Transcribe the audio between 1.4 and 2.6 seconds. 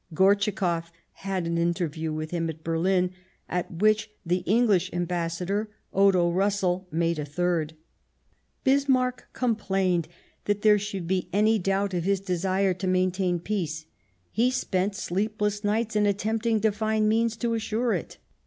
an inter view with him